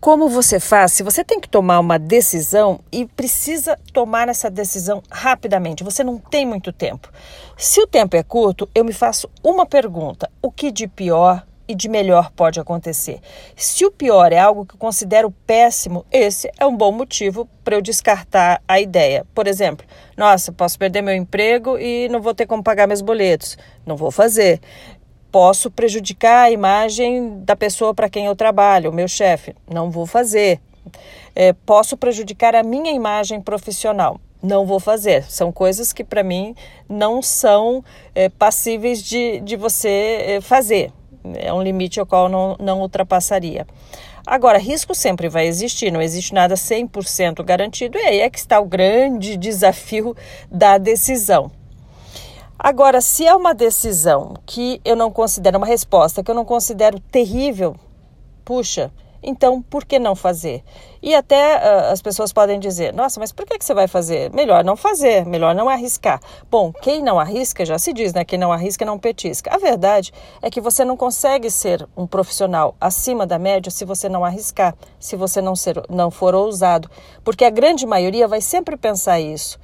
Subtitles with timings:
[0.00, 5.02] como você faz se você tem que tomar uma decisão e precisa tomar essa decisão
[5.10, 5.84] rapidamente?
[5.84, 7.12] Você não tem muito tempo.
[7.56, 11.74] Se o tempo é curto, eu me faço uma pergunta: o que de pior e
[11.74, 13.20] de melhor pode acontecer?
[13.54, 17.82] Se o pior é algo que considero péssimo, esse é um bom motivo para eu
[17.82, 19.26] descartar a ideia.
[19.34, 19.86] Por exemplo,
[20.16, 23.58] nossa, posso perder meu emprego e não vou ter como pagar meus boletos.
[23.84, 24.60] Não vou fazer
[25.30, 29.54] posso prejudicar a imagem da pessoa para quem eu trabalho, o meu chefe.
[29.68, 30.60] Não vou fazer.
[31.34, 34.20] É, posso prejudicar a minha imagem profissional.
[34.42, 35.24] Não vou fazer.
[35.24, 36.54] São coisas que, para mim,
[36.88, 40.92] não são é, passíveis de, de você é, fazer.
[41.34, 43.66] É um limite ao qual não, não ultrapassaria.
[44.26, 48.60] Agora, risco sempre vai existir, não existe nada 100% garantido, e aí é que está
[48.60, 50.14] o grande desafio
[50.50, 51.50] da decisão.
[52.62, 57.00] Agora, se é uma decisão que eu não considero, uma resposta que eu não considero
[57.00, 57.74] terrível,
[58.44, 58.92] puxa,
[59.22, 60.62] então por que não fazer?
[61.02, 64.30] E até uh, as pessoas podem dizer: nossa, mas por que, que você vai fazer?
[64.34, 66.20] Melhor não fazer, melhor não arriscar.
[66.50, 68.26] Bom, quem não arrisca, já se diz, né?
[68.26, 69.54] Quem não arrisca não petisca.
[69.54, 74.06] A verdade é que você não consegue ser um profissional acima da média se você
[74.06, 76.90] não arriscar, se você não, ser, não for ousado.
[77.24, 79.58] Porque a grande maioria vai sempre pensar isso.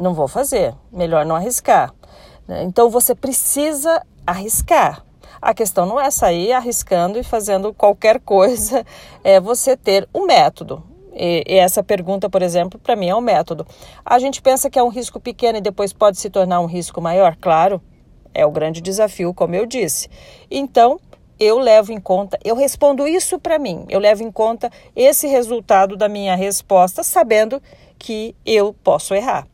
[0.00, 1.92] Não vou fazer, melhor não arriscar.
[2.48, 2.64] Né?
[2.64, 5.04] Então você precisa arriscar.
[5.40, 8.84] A questão não é sair arriscando e fazendo qualquer coisa,
[9.22, 10.82] é você ter um método.
[11.12, 13.66] E, e essa pergunta, por exemplo, para mim é um método.
[14.04, 17.00] A gente pensa que é um risco pequeno e depois pode se tornar um risco
[17.00, 17.36] maior?
[17.36, 17.80] Claro,
[18.34, 20.08] é o grande desafio, como eu disse.
[20.50, 20.98] Então,
[21.38, 25.96] eu levo em conta, eu respondo isso para mim, eu levo em conta esse resultado
[25.96, 27.62] da minha resposta, sabendo
[27.96, 29.46] que eu posso errar.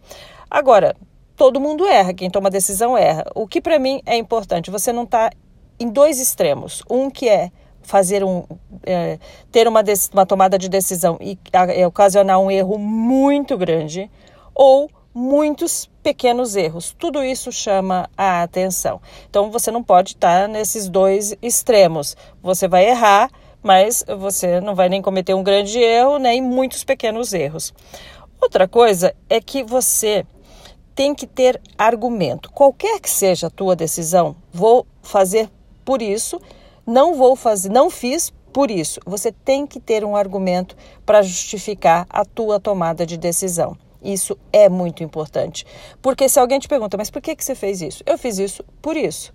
[0.50, 0.96] Agora,
[1.36, 3.24] todo mundo erra, quem toma decisão erra.
[3.34, 5.30] O que para mim é importante, você não está
[5.78, 6.82] em dois extremos.
[6.88, 7.50] Um que é
[7.82, 8.44] fazer um
[8.84, 9.18] é,
[9.52, 14.10] ter uma, uma tomada de decisão e é, ocasionar um erro muito grande
[14.54, 16.94] ou muitos pequenos erros.
[16.98, 19.00] Tudo isso chama a atenção.
[19.28, 22.16] Então você não pode estar nesses dois extremos.
[22.42, 23.30] Você vai errar,
[23.62, 27.72] mas você não vai nem cometer um grande erro, nem muitos pequenos erros.
[28.40, 30.26] Outra coisa é que você
[30.94, 32.50] tem que ter argumento.
[32.50, 35.50] Qualquer que seja a tua decisão, vou fazer
[35.84, 36.40] por isso,
[36.86, 39.00] não vou fazer, não fiz por isso.
[39.04, 43.76] Você tem que ter um argumento para justificar a tua tomada de decisão.
[44.02, 45.66] Isso é muito importante.
[46.00, 48.02] Porque se alguém te pergunta, mas por que, que você fez isso?
[48.06, 49.32] Eu fiz isso por isso.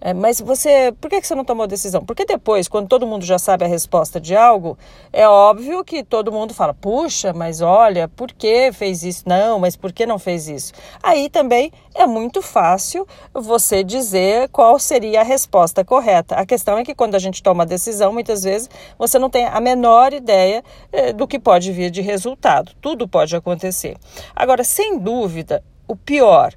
[0.00, 2.02] É, mas você, por que você não tomou decisão?
[2.02, 4.78] Porque depois, quando todo mundo já sabe a resposta de algo,
[5.12, 9.24] é óbvio que todo mundo fala: puxa, mas olha, por que fez isso?
[9.26, 10.72] Não, mas por que não fez isso?
[11.02, 16.36] Aí também é muito fácil você dizer qual seria a resposta correta.
[16.36, 19.46] A questão é que quando a gente toma a decisão, muitas vezes você não tem
[19.46, 22.72] a menor ideia é, do que pode vir de resultado.
[22.80, 23.98] Tudo pode acontecer.
[24.34, 26.54] Agora, sem dúvida, o pior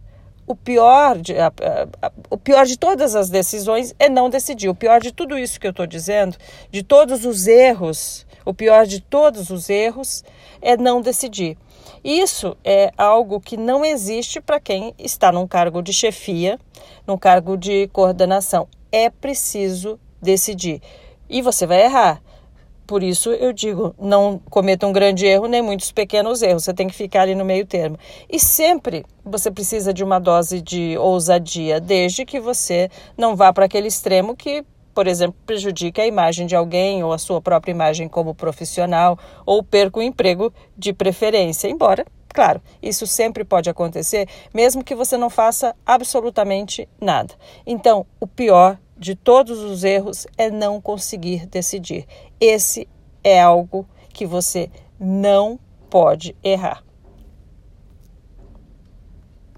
[0.53, 1.47] o pior, de, a,
[1.99, 4.69] a, o pior de todas as decisões é não decidir.
[4.69, 6.37] O pior de tudo isso que eu estou dizendo,
[6.69, 10.23] de todos os erros, o pior de todos os erros
[10.61, 11.57] é não decidir.
[12.03, 16.59] Isso é algo que não existe para quem está num cargo de chefia,
[17.07, 18.67] num cargo de coordenação.
[18.91, 20.81] É preciso decidir.
[21.27, 22.21] E você vai errar.
[22.93, 26.87] Por isso eu digo, não cometa um grande erro nem muitos pequenos erros, você tem
[26.87, 27.97] que ficar ali no meio termo.
[28.29, 33.65] E sempre você precisa de uma dose de ousadia, desde que você não vá para
[33.65, 38.07] aquele extremo que, por exemplo, prejudique a imagem de alguém ou a sua própria imagem
[38.07, 44.83] como profissional ou perca o emprego de preferência, embora Claro, isso sempre pode acontecer, mesmo
[44.83, 47.35] que você não faça absolutamente nada.
[47.63, 52.05] Então, o pior de todos os erros é não conseguir decidir.
[52.39, 52.87] Esse
[53.21, 55.59] é algo que você não
[55.89, 56.81] pode errar.